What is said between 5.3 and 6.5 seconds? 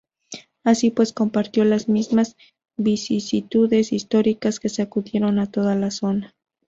a toda la zona.